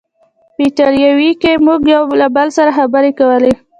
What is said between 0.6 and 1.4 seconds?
ایټالوي